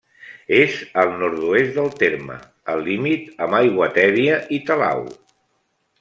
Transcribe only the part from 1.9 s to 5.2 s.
terme, al límit amb Aiguatèbia i Talau.